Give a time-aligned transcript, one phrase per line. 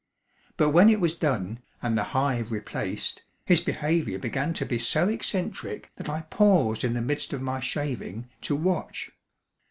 [0.57, 5.07] But when it was done, and the hive replaced, his behaviour began to be so
[5.07, 9.11] eccentric that I paused in the midst of my shaving, to watch.